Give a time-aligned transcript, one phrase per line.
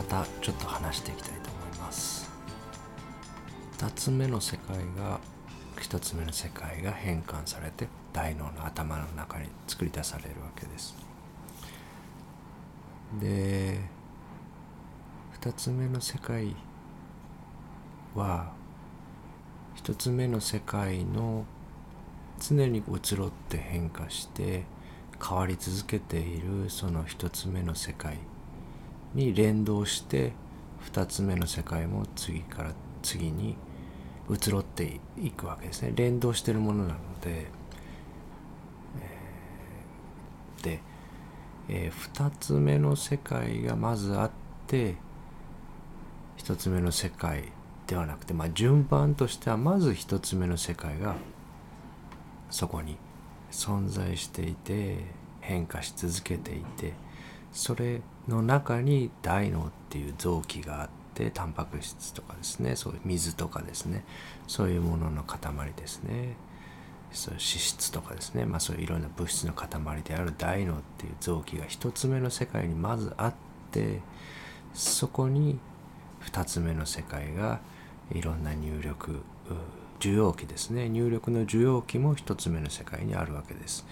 [0.00, 2.30] またちょっと話していきたいと思います。
[3.76, 5.20] 2つ目の世界が
[5.76, 10.96] 1つ目の世界が変換されて大脳の頭の中に作り出されるわけです。
[13.20, 13.78] で
[15.38, 16.56] 2つ目の世界
[18.14, 18.52] は
[19.76, 21.44] 1つ目の世界の
[22.38, 24.64] 常に移ろって変化して
[25.22, 28.16] 変わり続けているその1つ目の世界
[29.14, 30.32] に連動して
[30.92, 33.56] 2つ目の世界も次から次に
[34.28, 35.92] 移ろっていくわけですね。
[35.94, 37.46] 連動してるものなので、
[39.00, 40.80] えー、で、
[41.68, 44.30] えー、2つ目の世界がまずあっ
[44.66, 44.96] て
[46.38, 47.52] 1つ目の世界
[47.86, 51.16] ではなくて、まあ、順番としてはまず1つ目の世界が
[52.50, 52.96] そこに
[53.50, 54.98] 存在していて
[55.40, 56.94] 変化し続けていて
[57.52, 64.04] それの中に大脳っていう臓器があってタンパク質とかですねそういう水とかですね
[64.46, 65.40] そういうものの塊
[65.76, 66.36] ですね。
[67.12, 69.68] そう脂質とかですね、まあ、そういういろんな物質の塊
[70.04, 73.34] である大脳っていう臓器が一つ目の世界にまずあっ
[73.72, 74.00] て
[74.74, 75.58] そこに
[76.20, 77.60] 二つ目の世界が
[78.12, 79.22] いろんな入力
[79.98, 80.88] 受容器ですね。
[80.88, 83.86] 入力の受容器も一つ目の世界にあるわけです。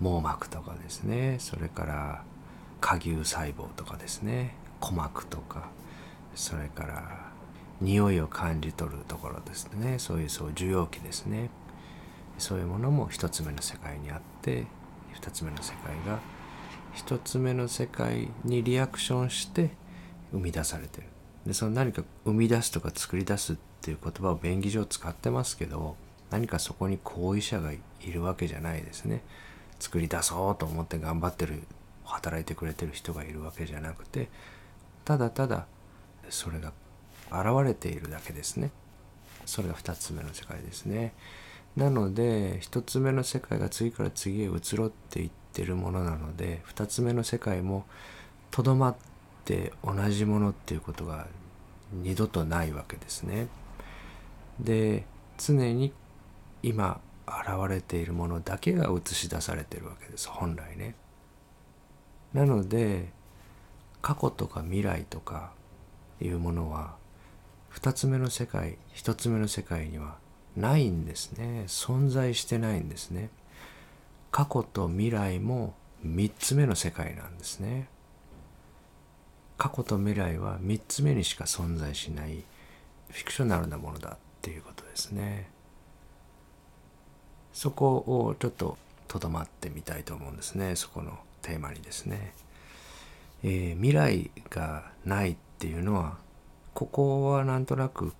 [0.00, 1.38] 網膜とかですね。
[1.40, 2.24] それから
[2.80, 4.54] 下牛細胞とかですね。
[4.80, 5.68] 鼓膜とか。
[6.34, 7.32] それから
[7.80, 9.98] 匂いを感じ取るところですね。
[9.98, 11.50] そういうそう受容器ですね。
[12.38, 14.66] そういうものも一つ目の世界にあって
[15.12, 16.18] 二つ目の世界が
[16.92, 19.70] 一つ目の世界にリアクションして
[20.32, 21.06] 生み出されてる。
[21.46, 25.96] でその何か生み出すとか作り出すっていう言葉を便宜上使ってますけど
[26.30, 27.80] 何かそこに行為者がい
[28.12, 29.22] るわけじゃないですね。
[29.78, 31.62] 作り出そうと思って頑張ってる
[32.14, 34.28] 働いてくれてる人がいるわけじゃなくて
[35.04, 35.66] ただただ
[36.30, 36.72] それが
[37.30, 38.70] 現れているだけですね。
[39.44, 41.12] それが2つ目の世界ですね。
[41.76, 47.84] なので1つ目の世界が次から次へ移ろっていってるものなので2つ目の世界も
[48.50, 48.96] とどまっ
[49.44, 51.26] て同じものっていうことが
[51.92, 53.48] 二度とないわけですね。
[54.60, 55.04] で
[55.36, 55.92] 常に
[56.62, 60.94] 今現れているものだけが映し出されてるわけです本来ね。
[62.34, 63.12] なので
[64.02, 65.52] 過去とか未来とか
[66.20, 66.96] いうものは
[67.72, 70.16] 2つ目の世界1つ目の世界には
[70.56, 71.64] ないんですね。
[71.66, 73.30] 存在してないんですね。
[74.30, 75.74] 過去と未来も
[76.04, 77.88] 3つ目の世界なんですね。
[79.56, 82.44] 過去と未来は3つ目にしか存在しない
[83.10, 85.48] フィクショナルなものだっていうことですね。
[87.52, 90.74] そこをちょっととどまってみたいと思うんですね。
[90.76, 92.32] そこのテーマにですね、
[93.44, 96.16] えー、未来がないっていうのは
[96.72, 98.14] ここはなんとなく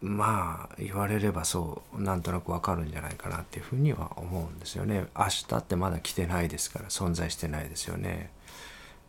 [0.00, 5.06] まあ言われればそうなんとなくわかるんじゃないかなっていうふうには思うんですよね。
[5.14, 8.30] 明日ってまだ来てないですから存在してないですよね。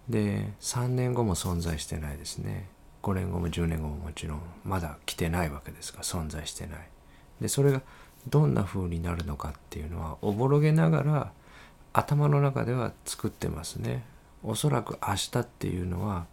[0.09, 2.67] で3年後も存在してないですね。
[3.03, 6.79] 5年後も10年後ももちろんまだ来てないわけですが存在してない。
[7.39, 7.81] でそれが
[8.27, 11.31] どんな風になるのかっていうのはおぼろげながら
[11.93, 14.03] 頭の中では作ってますね。
[14.43, 16.25] おそらく明日っていうのは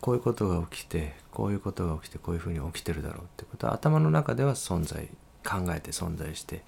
[0.00, 3.66] こういうことが起きてこういうことが起きてこういうふうに起きてるだろうってこと。
[3.66, 5.08] は頭の中では存在
[5.44, 6.64] 考えて存在して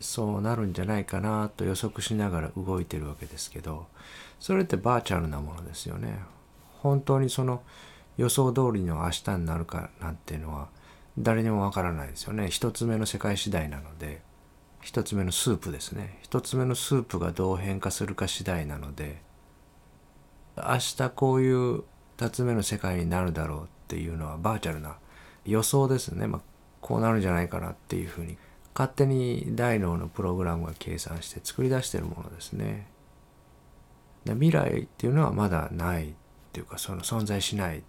[0.00, 3.86] そうなるんじゃないかなと予測しながら動いてるわけですけど
[4.38, 6.18] それってバーチャルなものですよね。
[6.80, 7.62] 本当にその
[8.16, 10.68] 予想通りの明日になるかなんていうのは
[11.18, 12.48] 誰にもわからないですよね。
[12.48, 14.26] 一つ目の世界次第なので。
[14.80, 16.18] 一つ目のスープですね。
[16.22, 19.20] 一つ目のスープがどう変化するか次第なので
[20.56, 21.84] 明日こういう
[22.16, 24.96] 2つ目の世界になるだろうっていうのはバーチャルな
[25.44, 26.40] 予想ですね、まあ、
[26.80, 28.36] こうなるんじゃないかなっていうふうに。
[28.78, 32.86] 勝手に大脳のプログラムが計算して作り出してるものですね。
[34.24, 36.12] で未来っていうのはまだないっ
[36.52, 37.82] ていうかその存在しない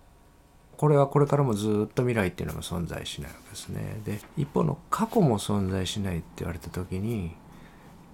[0.79, 3.99] これはこれからもずっと未来っていうのも存在しないわけですね。
[4.05, 7.35] で一方の過去も存在しないって言われた時に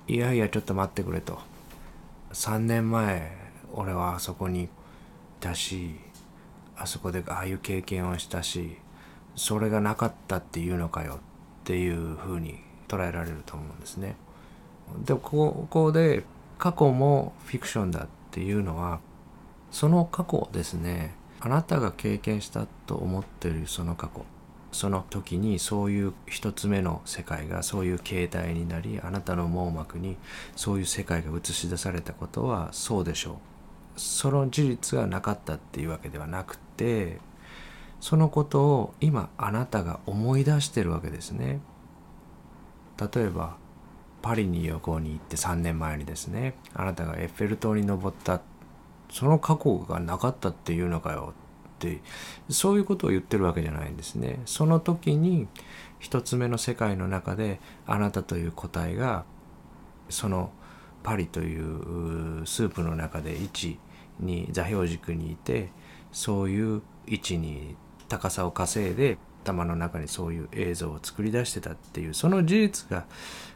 [0.08, 1.38] いやいやちょっと待ってくれと
[2.34, 3.38] 3年前
[3.72, 4.70] 俺はあそこにい
[5.40, 5.94] たし
[6.76, 8.78] あそこでああいう経験をしたし
[9.36, 11.18] それがなかったっていうのかよっ
[11.66, 14.16] ていうふうに捉えられると思うんですね。
[15.06, 16.24] でここで
[16.58, 19.02] 過去もフィクションだっていうのは
[19.70, 21.14] その過去ですね
[21.46, 24.26] あなたが経験したと思ってるその過去
[24.72, 30.18] その時にそういう一つ目の世界がそういう形態になりあなたの網膜に
[30.56, 33.34] そういう世界が映し出されたことはそうでしょ
[33.96, 37.20] うその事実がなかったっていうわけではなくて
[38.00, 41.60] そのことを今あなたが思い出してるわけですね。
[43.00, 43.58] 例えば
[44.24, 48.42] パリに旅行に行って3年前にですねあなたがエッフェル塔に登った
[49.10, 51.34] その過去がなかったっていうのかよ
[51.76, 52.02] って
[52.50, 54.42] そういうことを言ってるわけじゃないんですね。
[54.46, 55.48] その時に
[56.00, 59.26] 一つ目の世界の中であなたという個体が
[60.10, 60.52] その
[61.04, 63.80] パリというスープの中で位置
[64.20, 65.70] に座標軸にいて
[66.12, 67.76] そういう位置に
[68.08, 73.06] 高さを稼いで頭の中にそういう映像を作り出してたっていうその事実が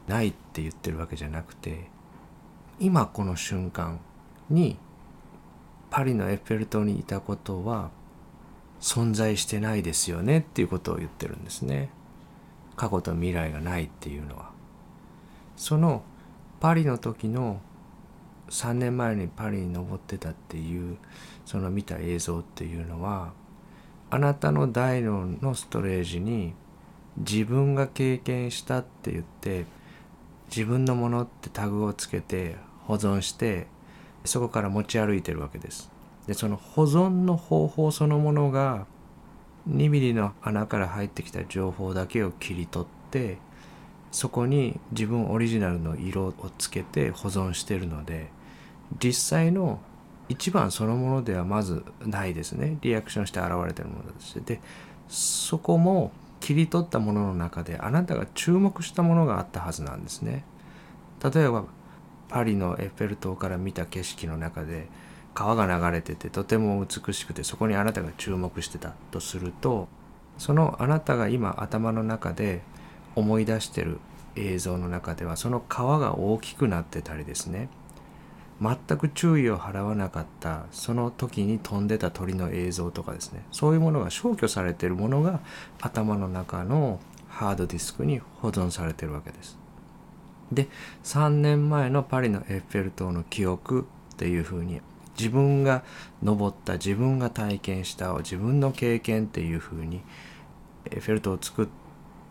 [0.07, 1.89] ないって言ってるわけじゃなくて
[2.79, 3.99] 今この瞬間
[4.49, 4.77] に
[5.89, 7.89] パリのエッフェル塔にいたことは
[8.79, 11.89] 存在してないですよねっていうことを言ってるんですね。
[12.75, 14.51] 過去と未来がないっていうのは。
[15.57, 16.03] その
[16.59, 17.59] パリの時の
[18.49, 20.97] 3年前にパリに登ってたっていう
[21.45, 23.33] その見た映像っていうのは
[24.09, 26.53] あなたの大脳のストレージに
[27.17, 29.65] 自分が経験したって言って
[30.49, 33.67] 自分のものってタグをつけて保存して
[34.29, 35.89] そこから持ち歩いてるわけです。
[36.27, 38.85] でその保存の方法そのものが
[39.69, 43.37] 2ミリの穴から入ってきた情報だけを切り取って
[44.11, 48.27] そこに自分オリジナルの色をつけて保存してるので
[49.03, 49.79] 実際の
[50.29, 52.77] 一番そのものではまずないですね。
[52.81, 54.33] リアクションして現れてるものとし。
[54.33, 54.61] てで
[55.07, 60.45] そこも切り取ったものの中であなたが注目したものがあったはずなんですね。
[61.23, 61.65] 例えば
[62.29, 64.87] パリのエッフェル塔から見た景色の中で
[65.33, 69.87] 川が流れててとても美しくてそこにあなたが注目してたとすると
[70.37, 72.61] そのあなたが今頭の中で
[73.15, 73.99] 思い出してる
[74.35, 77.69] 映像の中ではその川が大きくなってたりですね
[78.61, 85.39] 全く注意を払わなかったその時に飛んでた鳥の映像とかですねそういうものが消去されてるものが
[85.81, 89.58] 頭の中のハードディスクに保存されてるわけです。
[90.51, 90.67] で
[91.03, 94.81] 3年前のパリのエッフェル塔の記憶っていうふうに
[95.17, 95.83] 自分が
[96.23, 100.01] 登った自分が体験した自分の経験っていうふうに
[100.85, 101.67] エッフェル塔を作っ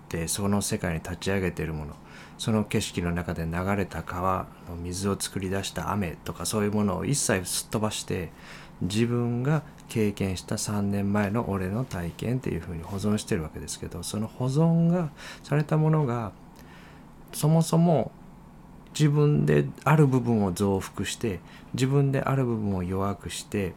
[0.08, 1.94] てその世界に立ち上げているもの
[2.38, 8.30] その景色の中で流れた川の水を作り出した雨とかそういうものを一切すっ飛ばして
[8.80, 15.10] 自分が経験した3年前の俺の体験っていうふうに保存してるわけですけどその保存が
[15.42, 16.32] されたものが
[17.32, 18.10] そもそも
[18.98, 21.40] 自分である部分を増幅して
[21.74, 23.74] 自分である部分を弱くして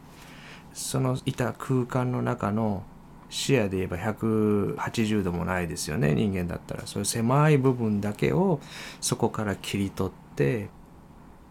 [0.72, 2.82] そのいた空間の中の
[3.28, 8.60] 視野で言えば180度もないですよね人間だったらそういう狭い部分だけを
[9.00, 10.68] そこから切り取って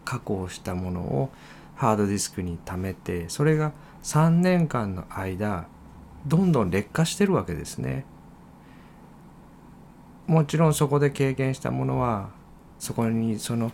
[0.04, 1.30] 加工したものを
[1.74, 3.72] ハードディスクに貯めてそれが
[4.02, 5.66] 3年間の間
[6.26, 8.04] どんどん劣化してるわけですね。
[10.32, 12.30] もちろんそこで経験したものは
[12.78, 13.70] そこにその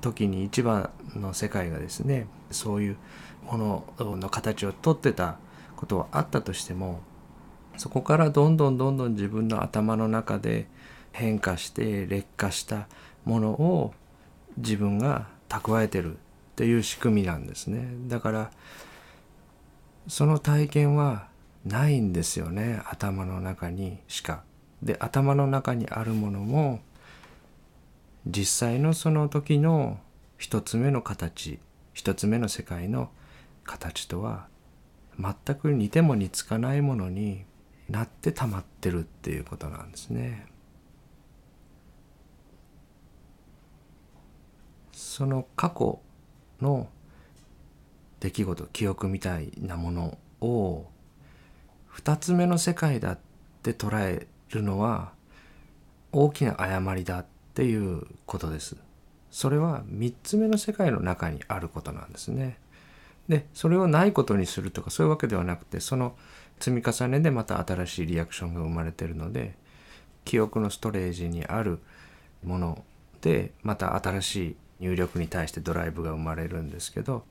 [0.00, 2.96] 時に一番の世界がですねそういう
[3.44, 3.58] も
[3.98, 5.36] のの形をとってた
[5.76, 7.00] ことはあったとしても
[7.76, 10.68] そこからどんどんどんどん自分の頭の中で
[11.12, 12.88] 変化して劣化した
[13.26, 13.92] ものを
[14.56, 16.18] 自分が蓄えてるっ
[16.56, 18.50] ていう仕組みなんですねだから
[20.08, 21.28] その体験は
[21.66, 24.48] ないんですよね頭の中にしか。
[24.82, 26.80] で頭の中にあるものも
[28.26, 29.98] 実際のその時の
[30.38, 31.58] 一つ目の形
[31.92, 33.10] 一つ目の世界の
[33.64, 34.48] 形とは
[35.18, 37.44] 全く似ても似つかないものに
[37.88, 40.46] なって溜まってるっていうことなんですね。
[44.92, 46.00] その過去
[46.60, 46.88] の
[48.20, 50.86] 出来事記憶みたいなものを
[51.86, 53.18] 二つ目の世界だっ
[53.62, 55.12] て捉えるのは
[56.12, 58.76] 大きな誤りだっていうことです。
[59.30, 62.58] それは三つ目の世界の中にあることなんですね。
[63.28, 66.16] でそれをないことにするとかそういうわけではなくてその
[66.58, 69.54] 積み重ねでまた新しいリアクションが生まれてるので
[70.24, 71.78] 記憶のストレージにある
[72.44, 72.84] もの
[73.20, 77.24] でまた新しい入力に対してドライブが生まれるんですけど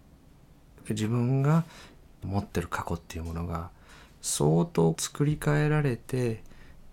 [0.90, 1.66] 自分が
[2.24, 3.70] 持ってる過去っていうものが
[4.22, 6.44] 相当作り変えられて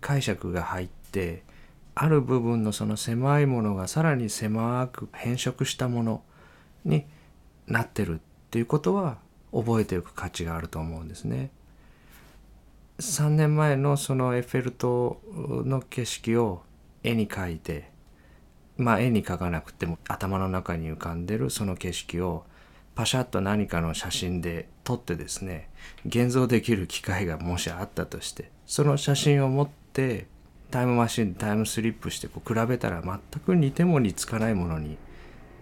[0.00, 1.42] 解釈が入って
[1.94, 6.22] ある部分のその狭いものがさらに狭く変色したもの
[6.84, 7.04] に
[7.66, 8.18] なってるっ
[8.50, 9.18] ていうことは
[9.52, 11.50] 覚えておく価値があると思うんですね。
[12.98, 16.62] 3年前のそのエッフェル塔の景色を
[17.02, 17.90] 絵に描いて
[18.78, 22.44] まあ絵に描かなくても頭の中に浮かんでるその景色を
[22.94, 25.68] パシャッと何かの写真で撮ってですね
[26.06, 29.85] 現像できる機会がもしあったとしてその写真を持って
[30.70, 34.98] タイムマシンタイムスリップしてこう比べたら全く似ても似つかないものに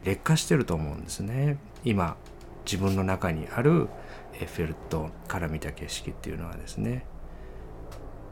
[0.04, 1.58] 劣化してると思うんですね。
[1.84, 2.16] 今
[2.64, 3.88] 自分の中にある
[4.34, 7.04] エッフェル塔から見た景色っていうのはですね。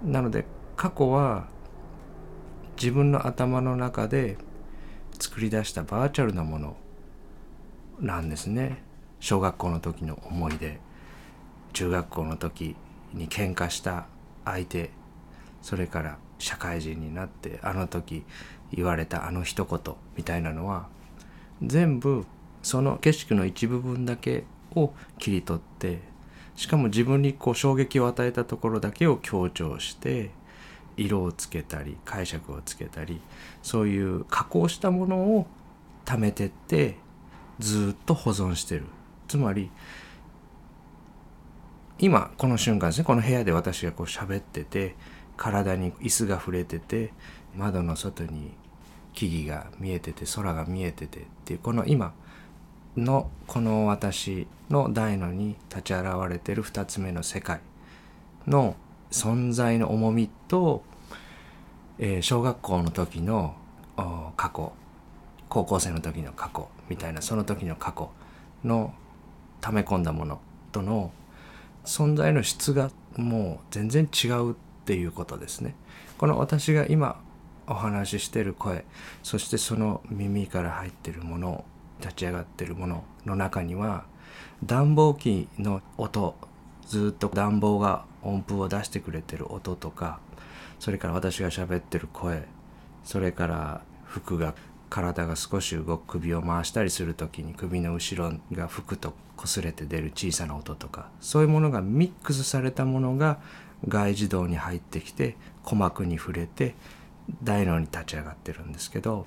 [0.05, 0.45] なので
[0.77, 1.47] 過去は
[2.77, 4.37] 自分の頭の中で
[5.21, 6.77] 作り出したバーチャルなもの
[8.01, 8.83] なんですね。
[9.21, 10.81] 小学校の時の思い出
[11.75, 12.75] 中学校の時
[13.15, 14.07] に喧嘩した
[14.45, 14.91] 相手
[15.63, 18.25] それから社会人になってあの時
[18.73, 20.89] 言われたあの一言みたいなのは
[21.63, 22.27] 全部
[22.63, 26.01] その景色の一部分だけを切り取って
[26.57, 30.31] しかも自分にこう衝撃を与えたところだけを強調して
[30.97, 33.21] 色をつけたり解釈をつけたり
[33.63, 35.47] そういう加工したものを
[36.05, 36.97] 貯めてって
[37.59, 38.85] ずっと保存してる。
[39.29, 39.71] つまり
[41.99, 44.97] 今この瞬間ですねこの部屋で私がこう喋ってて
[45.43, 47.13] 体に椅子が触れてて
[47.57, 48.53] 窓の外に
[49.13, 52.15] 木々が見えてて空が見えててっていうこの今
[52.97, 57.59] のこの私の大のに立ち現れてる2つ目の世界
[58.47, 58.77] の
[59.11, 60.85] 存在の重みと、
[61.99, 63.57] えー、小学校の時の
[64.37, 64.73] 過去
[65.49, 68.11] 高校生の時の過去みたいなその時の過去
[68.63, 68.95] の
[69.61, 71.11] 溜め込んだものとの
[71.85, 75.75] 存在の質がもう全然違うっていうことですね。
[76.19, 77.21] この私が今
[77.67, 78.85] お話ししてる声
[79.23, 81.65] そしてその耳から入ってるもの
[82.01, 84.05] 立ち上がってるものの中には
[84.65, 86.35] 暖房機の音
[86.87, 90.21] ずっと暖房が音符を出してくれてる音とか
[90.79, 92.47] それから私が喋ってる声
[93.05, 94.55] それから服が
[94.91, 103.41] 体が少し動く首を回したりする時に首の後ろが服と擦れて出る小さな音とかそういうものがミックスされたものが
[103.89, 106.75] 外耳道に入ってきて鼓膜に触れて
[107.43, 109.27] 大脳に立ち上がってるんですけど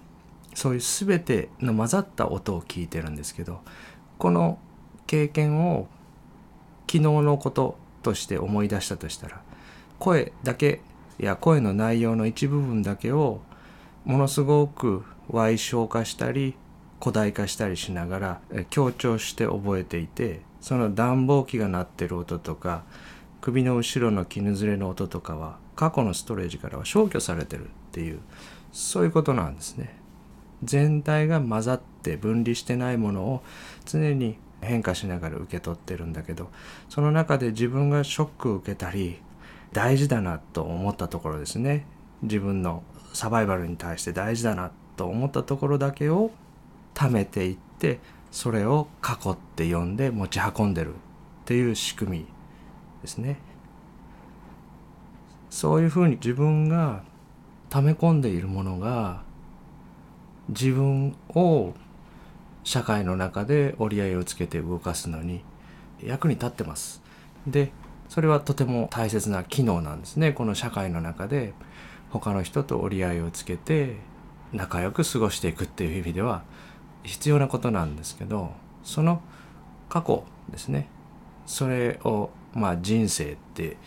[0.53, 3.61] そういう全ての混ざった音を聞いてるんですけど
[4.17, 4.59] この
[5.07, 5.87] 経験を
[6.87, 9.41] 昨日のこととして思い出したとしたら
[9.99, 10.81] 声だけ
[11.17, 13.41] や声の内容の一部分だけを
[14.03, 16.55] ものすごく歪小化したり
[16.99, 22.83] 古代化したりしながら強調して覚えていてその暖房機が鳴ってる音とか
[23.45, 28.19] 首の後ろの絹ずれの音とかは過去のストレージからは消去されてるっていう
[28.71, 29.99] そういうことなんですね。
[30.63, 33.43] 全体が混ざって分離してないものを
[33.85, 36.49] 常に変化しながら受け取ってるんだけど
[36.89, 39.19] その中で自分がショックを受けたり
[39.73, 41.85] 大事だなと思ったところですね
[42.23, 42.81] 自分の
[43.13, 46.31] サバイバルに対して大事だなと思ったところだけを
[46.95, 47.99] 貯めていって
[48.31, 50.97] それを過去って呼んで持ち運んでるっ
[51.45, 52.34] ていう仕組み
[53.05, 53.37] ですね。
[55.51, 57.03] そういうふうに自分が
[57.69, 59.21] 溜め込んでいるものが
[60.49, 61.73] 自分を
[62.63, 65.43] 社会の中で折り合いをつけて動かすのに
[66.03, 67.01] 役に立ってます。
[67.45, 67.71] で
[68.09, 71.53] それはとても大切な機能なんですねこの社会の中で
[72.09, 73.97] 他の人と折り合いをつけて
[74.51, 76.43] 仲良く過ごしていくっていう意味では
[77.03, 78.51] 必要なことなんですけど
[78.83, 79.21] その
[79.89, 80.87] 過去ですね
[81.45, 83.77] それをまあ人生って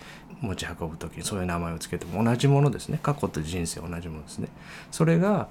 [0.41, 3.01] 持ち運ぶ時にそういう名前を付けても同じものですね。
[3.03, 4.49] 過去と人生同じものですね。
[4.93, 5.49] それが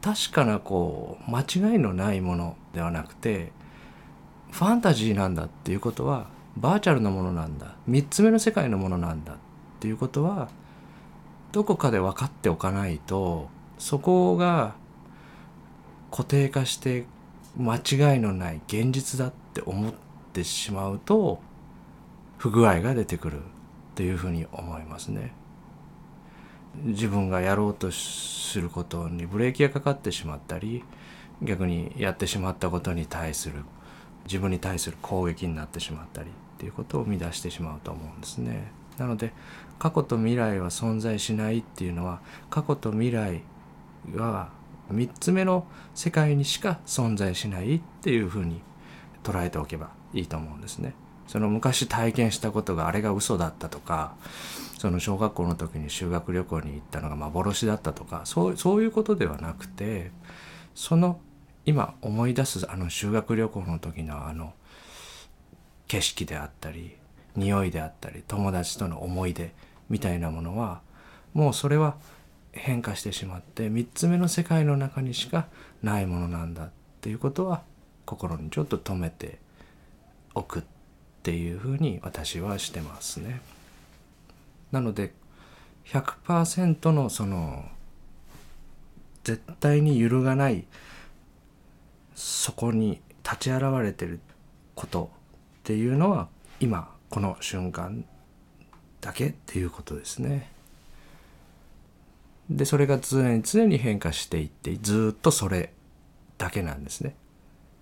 [0.00, 3.52] 確かなこう間違いのないものではなくて
[4.52, 7.74] ファンタジーなんだっていうことはバーチャルなものなんだ。
[7.88, 9.34] 3つ目の世界のものなんだ。
[9.34, 9.36] っ
[9.80, 10.48] ていうことは
[11.52, 14.74] どこかで分かっておかないとそこが
[16.10, 17.06] 固定化して
[17.56, 19.92] 間違いのない現実だって思っ
[20.32, 21.40] てしまうと
[22.40, 23.42] 不具合が出てくるっ
[23.96, 25.34] ていうふうに思いますね。
[26.84, 30.82] 自分がやろうとすることにブレーキがかかってしまったり
[31.42, 33.56] 逆にやってしまったことに対する
[34.24, 38.72] 自分に対する攻撃になってしまったりっていうことを生み出してしまうと思うんですね。
[38.96, 39.34] なので
[39.78, 43.42] 過去と未来は存在しないっていうのは過去と未来
[44.14, 44.48] は
[44.90, 48.62] 3つ目の世界にしか存在しないっていうふうに
[49.22, 50.94] 捉えておけばいいと思うんですね。
[51.30, 54.16] その昔体験したことがあれが嘘だったとか
[54.78, 60.10] その小学校の時に修学旅行に行ったのが幻だったとかそうそういうことではなくて
[60.74, 61.20] その
[61.64, 64.54] 今思い出すあの修学旅行の時のあの
[65.86, 66.96] 景色であったり
[67.36, 69.54] 匂いであったり友達との思い出
[69.88, 70.80] みたいなものは
[71.32, 71.94] もうそれは
[72.50, 75.46] 変化してしまって3つ目の世界の中にしか
[75.80, 76.70] ないものなんだっ
[77.00, 77.62] ていうことは
[78.04, 79.38] 心にちょっと止めて
[80.34, 80.62] おくっ
[81.20, 83.42] っていうふうに私はしてますね。
[84.72, 85.12] なので
[85.84, 87.66] 100%のその
[89.24, 90.64] 絶対に揺るがない
[92.14, 94.20] そこに立ち現れてる
[94.74, 95.10] こと
[95.58, 98.02] っていうのは今この瞬間
[99.02, 100.50] だけっていうことですね。
[102.48, 105.72] でそれが常に常に変化していってずっとそれ
[106.38, 107.14] だけなんですね。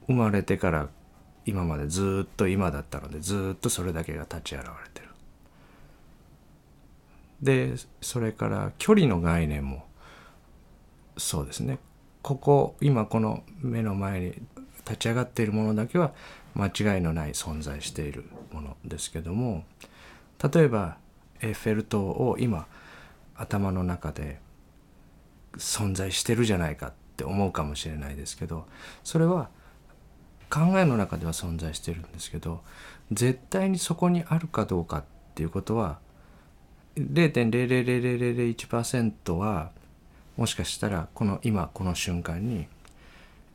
[0.08, 0.88] 生まれてから
[1.48, 5.08] 今までずっと今だったのでずっとそれだけが立ち現れてる。
[7.40, 9.86] でそれから距離の概念も
[11.16, 11.78] そうですね
[12.20, 14.26] ここ今この目の前に
[14.84, 16.12] 立ち上がっているものだけは
[16.54, 19.64] 間違いのない存在しているものですけども
[20.52, 20.98] 例えば
[21.40, 22.66] エッフェル塔を今
[23.36, 24.38] 頭の中で
[25.56, 28.66] 存在してるじゃないかって思うかもしれないですけど
[29.02, 29.48] それは
[30.50, 32.60] 考えの中では存在してるんですけど
[33.12, 35.98] 絶対にそこにあるかどうかっていうことは
[36.96, 39.70] 0.00001%は
[40.36, 42.66] もしかしたらこの今この瞬間に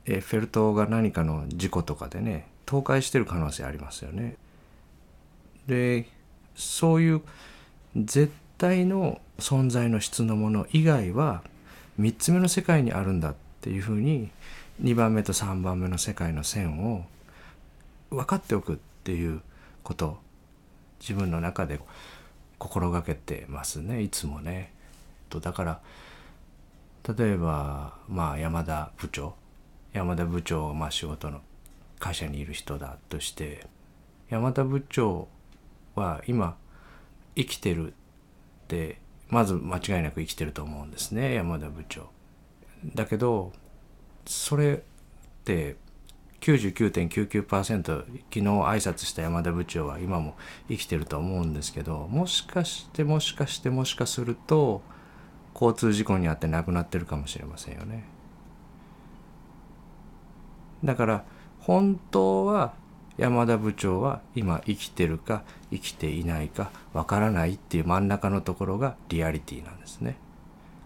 [0.06, 4.36] エッフェル塔が何かの事故とかでね倒壊してる可能性ありますよね。
[5.68, 6.08] で
[6.56, 7.22] そういう
[7.96, 11.44] 絶対の存在の質のもの以外は
[12.00, 14.30] 3つ目の世界にあるんだっていうふうに
[14.84, 17.06] 2番目と3番目の世界の線を
[18.10, 18.76] 分かっておくっ
[19.06, 19.42] ていう
[19.82, 20.18] こと
[21.00, 21.80] 自分の中で
[22.58, 24.72] 心がけてますねいつもね。
[25.30, 25.80] とだから
[27.18, 29.36] 例えばまあ山田部長
[29.94, 31.42] 山田部長まあ仕事の
[32.00, 33.66] 会社にいる人だとして
[34.30, 35.28] 山田部長
[35.96, 36.56] は今
[37.36, 37.96] 生きてるっ
[38.68, 38.98] て
[39.30, 42.10] まず間違いなく生きてると思うんですね山田部長。
[42.96, 43.54] だけど
[44.26, 44.80] それっ
[45.44, 45.76] て
[46.42, 50.36] 99.99%昨日挨拶した山田部長は今も
[50.68, 54.82] 生きてると思うんですけどもしかしてもしかしてもしかすると
[55.54, 58.06] 交通事故に遭って亡くなってるかもしれませんよね。
[60.84, 61.26] だから
[61.60, 62.74] 本当は
[63.18, 70.18] 山田部長は今生きてるか生きていないかわからないっていう真ん中のところがリアリティなんですね。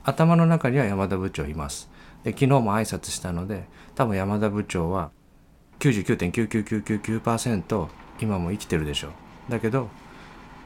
[0.04, 1.90] 頭の中には山田部長います。
[2.28, 3.64] で昨日も挨拶したので
[3.96, 5.12] 多分山田部長は
[5.80, 7.88] 99.99999%
[8.20, 9.12] 今も生きてるでしょう。
[9.50, 9.88] だけど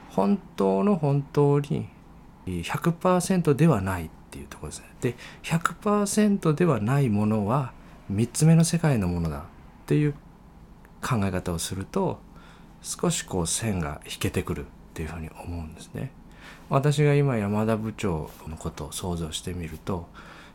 [0.10, 1.88] 本当の本当に
[2.48, 4.88] 100%ではないっていうところですね。
[5.02, 7.74] で100%ではないものは
[8.12, 9.42] 3つ目の世界のものだっ
[9.86, 10.16] ていう
[11.04, 12.20] 考え方をすると
[12.82, 16.12] 少しこう線が引けてくるっていうふうに思うんですね。
[16.70, 20.10] 私が今山田部長のことを想像してみると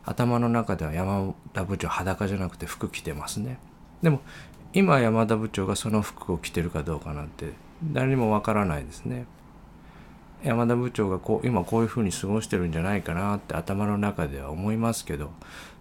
[0.06, 3.58] 頭の中では山田部長裸じゃなくて服着てますね。
[4.02, 4.20] でも
[4.72, 7.52] 今山田部長がその服を着てるかどうかなんて
[7.92, 9.26] 誰にもわからないですね。
[10.44, 15.32] 山田部長がこう今こういうふうに過ごしてるんじゃないかなって頭の中では思いますけど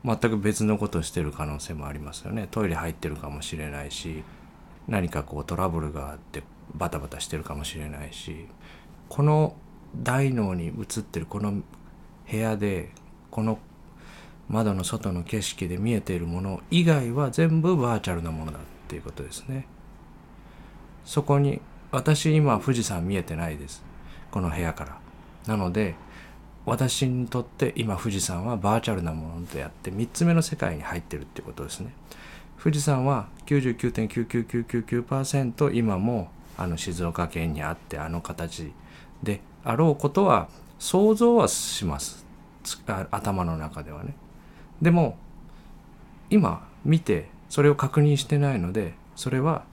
[0.04, 4.24] 全く別のことをしてる可能性もありますよねトイレ入ってるかもしれないし
[4.88, 8.48] 何かこうトラブルがあってバタバタしてるかもしれないし
[9.10, 9.56] この
[9.96, 11.62] 大脳に映ってるこの
[12.32, 12.92] 部屋で
[13.30, 13.60] この
[14.50, 19.68] 窓の外の景色で見えているもの以外は全部バーチャルなものだっていうことですね。
[21.04, 23.84] そこに私今富士山見えてないです。
[24.32, 25.00] この部屋から。
[25.48, 25.96] なので
[26.66, 31.94] 私にとって今富士山はバーチャルなものであって3つ目の世界に入ってるってことですね。
[32.62, 38.72] 富士山は99.99999%今もあの静岡県にあってあの形
[39.22, 42.26] であろうことは想像はします
[43.12, 44.16] 頭の中ではね。
[44.82, 45.18] でも
[46.30, 49.64] 今見てそれを確認してないのでそれは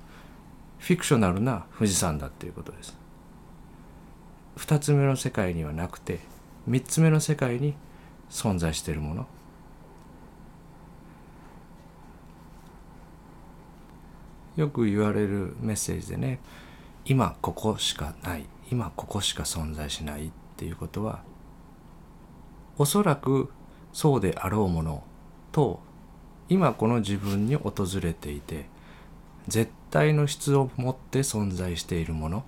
[0.78, 3.02] フィクショナルな富士山だっていうことです。
[4.56, 6.20] 2つ目の世界にはなくて
[6.68, 7.74] 3つ目の世界に
[8.30, 9.26] 存在しているもの
[14.56, 16.38] よく言われるメッセージでね
[17.04, 21.22] 今ここしかない今ここしか存在しないっていうことは
[22.78, 23.50] おそらく
[23.92, 25.02] そうであろうもの
[25.52, 25.80] と
[26.48, 28.66] 今この自分に訪れていて
[29.48, 32.44] 絶対の質を持って存在しているもの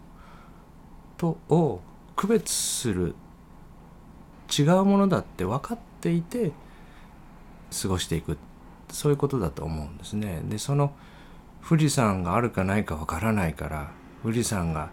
[1.17, 1.81] とを
[2.17, 3.15] 区別する
[4.57, 6.53] 違うものだって分かっていて
[7.83, 8.39] 過ごしていく
[8.91, 10.43] そういうことだと思うんですね。
[10.45, 10.93] でその
[11.67, 13.91] 富士山があるかないか分からないから
[14.23, 14.91] 富士山が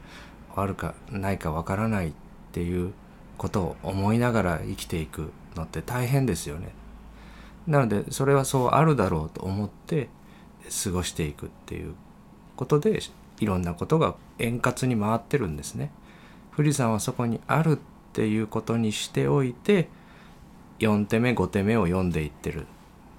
[0.55, 2.13] あるかないか分からないっ
[2.51, 2.93] ていう
[3.41, 6.69] ことを思いながら生きていくのって大変ですよね。
[7.65, 10.09] なのでそれはそうあるだろうと思って
[10.83, 11.95] 過ごしていくっていう
[12.55, 12.99] ことで
[13.39, 15.91] いろんなことが円滑に回ってるんですね。
[16.55, 17.79] 富士山はそこにあるっ
[18.13, 19.89] ていうことにしておいて
[20.77, 22.67] 4手目5手目を読んでいってる。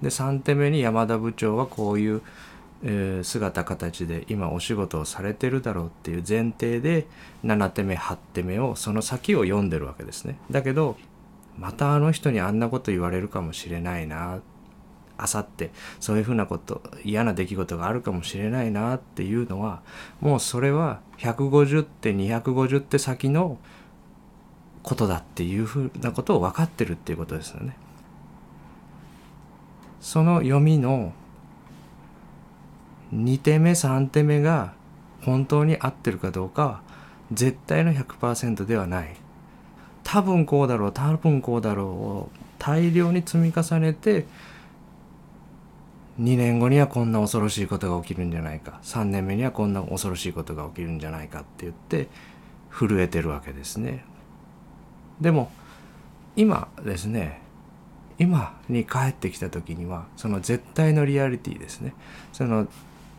[0.01, 2.21] で3手目に山田部長はこういう、
[3.23, 7.07] 姿形で今お仕事をされてるだろうっていう前提で
[7.43, 10.37] 7手目8手目をその先を読んでるわけですね。
[10.51, 10.97] だけど
[11.57, 14.41] またあの人にあんなこと言われるかもしれないな
[15.17, 19.81] あさってそういうふうなこと嫌な出来事があるかもしれないなっていうのは
[20.19, 23.59] もうそれは150手250手先の
[24.81, 27.77] ことだっていうふうなことを分かってるっていうことですよね。
[30.01, 31.13] その読みの
[33.13, 34.73] 2手目3手目が
[35.21, 36.81] 本当に合ってるかどうかは
[37.31, 39.15] 絶対の100%ではない。
[40.03, 44.25] 多分こうだろう多分こうだろうを大量に積み重ねて
[46.19, 52.09] 2年後にはこんな恐ろしいことが起きるんじゃないか3年目にはこんな恐ろしいことが起きるんじゃないかって言って
[52.69, 54.03] 震えてるわけですね。
[55.21, 55.51] でも
[56.35, 57.41] 今ですね
[58.19, 61.93] 今に帰ってきた時にはその絶対のリアリティですね
[62.31, 62.67] その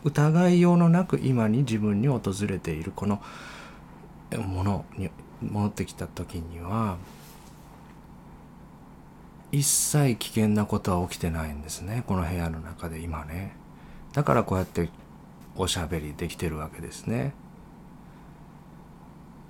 [0.05, 3.21] 疑いようのなく今に自分に訪れているこの
[4.37, 5.09] ものに
[5.41, 6.97] 戻ってきた時には
[9.51, 12.03] 一切危険なことは起きてないんですね。
[12.05, 13.55] この部屋の中で今ね。
[14.13, 14.89] だからこうやって
[15.55, 17.33] おしゃべりできてるわけですね。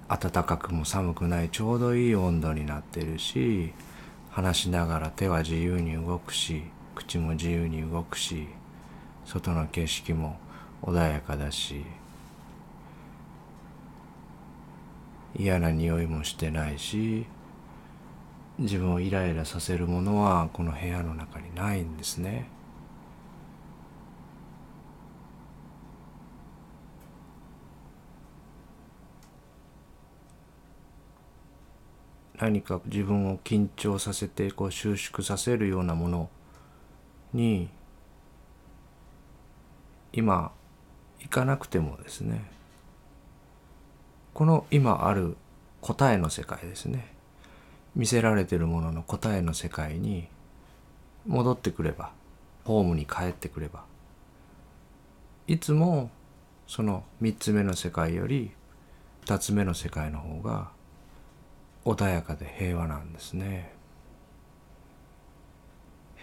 [0.08, 3.74] 暖かくも寒くないちょうどいい温度になってるし
[4.30, 6.62] 話しながら手は自由に動くし
[6.94, 8.48] 口も自由に動くし
[9.26, 10.38] 外の景色も
[10.82, 11.86] 穏やかだし
[15.36, 17.26] 嫌な匂いもしてないし
[18.58, 22.48] 自分をイライラさせるものはこの部屋の中にないんですね。
[32.38, 36.30] 何か自分を緊張させてこう収縮させるようなもの
[37.34, 37.70] に
[40.12, 40.52] 今
[41.26, 42.46] 行かなくてもですね
[44.36, 45.36] この今ある
[45.82, 47.12] 答えの世界ですね
[47.96, 50.28] 見せられてるものの答えの世界に
[51.26, 52.12] 戻ってくれば
[52.64, 53.84] ホームに帰ってくれば
[55.48, 56.12] いつも
[56.68, 58.52] その3つ目の世界より
[59.26, 60.70] 2つ目の世界の方が
[61.86, 63.74] 穏やかで平和なんですね。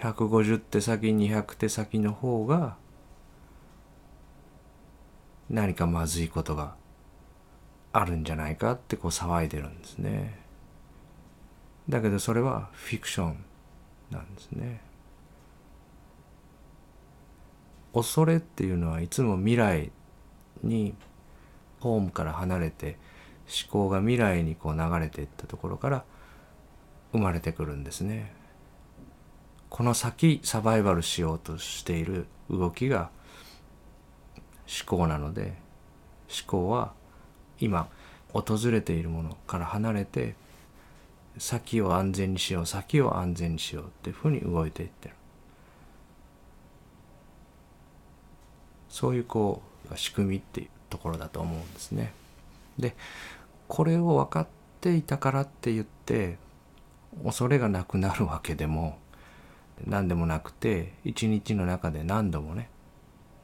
[0.01, 2.77] 150手先200手先の方が
[5.51, 6.75] 何かまずいことが
[7.93, 10.39] あるんじゃないかってこう騒いでるんですね。
[11.89, 13.45] だけどそれはフィクション
[14.11, 14.81] なんですね。
[17.93, 19.93] 恐れっていうのはいつも未来
[20.63, 20.95] に
[21.81, 22.97] ホームから離れて
[23.47, 26.05] 思考が未来にこう流れていったところから
[27.13, 28.33] 生まれてくるんですね。
[29.69, 33.11] この先サバイバルしようとしている動きが
[34.73, 35.55] 思考なので
[36.29, 36.93] 思考は
[37.61, 37.89] 今
[38.33, 40.35] 訪れているものから離れて
[41.39, 45.15] 先を安全にしよう先を安全にしようっていうふうに動いていってる
[48.89, 52.13] そういうこう仕組みっていうところだと思うんですね。
[52.79, 52.95] で
[53.69, 54.47] これを分かっ
[54.81, 56.37] ていたからって言って
[57.25, 58.99] 恐れがなくなるわけでも
[59.87, 62.69] 何でもなくて一日の中で何度もね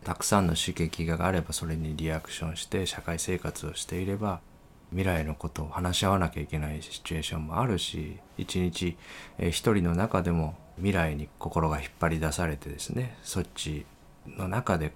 [0.09, 4.41] たくさんの刺激があればそれにリアクションして社会生活をしていれば
[4.89, 8.97] 未来のことを話し合わなきゃいけないシチュエーションもあるし一日、
[9.39, 13.85] え一人の中でも未来に心が引っ張り出されてですねそっち
[14.27, 14.95] の中で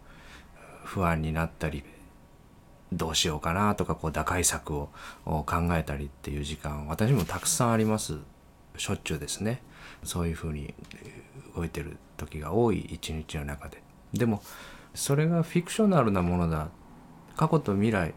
[0.82, 1.84] 不安になったり
[2.90, 4.88] どうしようかなとかこう打開策を
[5.26, 8.16] 考えたりっていう時間私もたくさんあります。
[8.78, 9.60] しょっちゅうですね。
[10.04, 10.72] そういうふうに
[11.54, 13.82] 動いてる時が多い一日の中で。
[14.14, 14.42] でも
[14.94, 16.68] それがフィクショナルなものだ。
[17.36, 18.14] 過去と未来。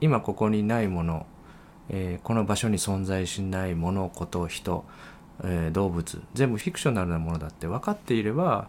[0.00, 1.26] 今ここにないもの、
[1.88, 4.84] えー、この場所に存在しないものこと人、
[5.44, 6.22] えー、動物。
[6.34, 7.66] 全部フィクショナルなものだって。
[7.66, 8.68] 分かっていれば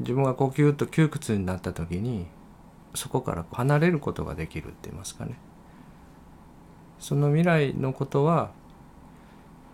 [0.00, 2.26] 自分が呼吸と窮屈になった時に
[2.94, 5.38] そこから離れることができるって言いますかね。
[6.98, 8.50] その未来のことは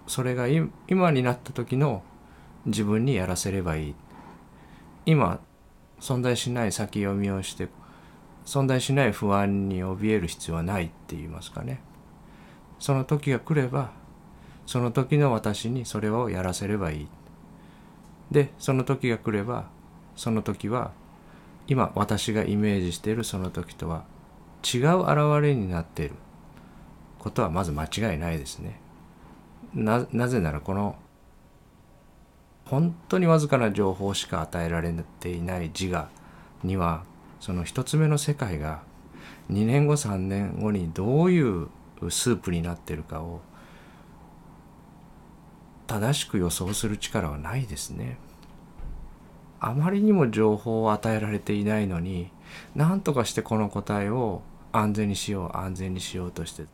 [0.07, 0.49] それが
[0.89, 2.03] 今になった時の
[2.67, 3.95] 自分にやらせればいい。
[5.07, 5.41] 今
[6.03, 7.69] 存在しない先読みをして
[8.45, 11.81] 存在しない不安に怯える必要はないって言いますかね。
[12.81, 13.93] その時が来れば
[14.67, 17.09] その時の私にそれをやらせればいい。
[18.33, 19.67] でその時が来れば
[20.17, 20.91] その時は
[21.69, 24.05] 今私がイメージしているその時とは
[24.63, 26.17] 違う現れになっている。
[27.21, 28.81] ことはまず間違いないですね。
[29.73, 30.97] なぜならこの
[32.73, 36.09] 本当にわずかな情報しか与えられていない自我
[36.65, 37.05] には
[37.39, 38.81] その一つ目の世界が
[39.51, 41.69] 2年後3年後にどういう
[42.09, 43.43] スープになってるかを
[45.87, 48.17] 正しく予想する力はないですね。
[49.61, 52.31] あまりにも情報を与えられていないのに
[52.75, 54.41] 何とかしてこの答えを
[54.73, 56.65] 安全にしよう安全にしようとして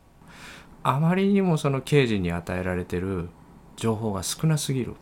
[0.81, 3.27] あまりにもその刑事に与えられてる
[3.75, 4.95] 情報が少なすぎる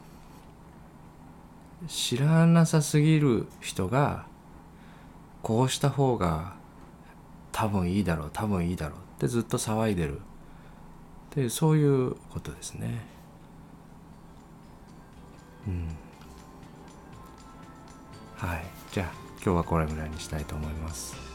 [1.86, 4.26] 知らなさすぎる人が
[5.44, 6.56] こうした方が
[7.52, 10.22] 多分いいだろう多分いいだろうってずっと騒いでる。
[11.36, 13.06] でそういうことですね。
[15.68, 15.88] うん。
[18.38, 18.66] はい。
[18.92, 19.12] じゃあ
[19.44, 21.27] 今日はこれぐらいにしたいと思います。